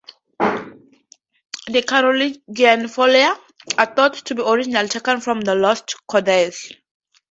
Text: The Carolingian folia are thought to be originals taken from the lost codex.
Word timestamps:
The 0.39 1.83
Carolingian 1.87 2.85
folia 2.87 3.37
are 3.77 3.85
thought 3.85 4.15
to 4.15 4.33
be 4.33 4.41
originals 4.41 4.89
taken 4.89 5.21
from 5.21 5.41
the 5.41 5.53
lost 5.53 5.93
codex. 6.07 6.71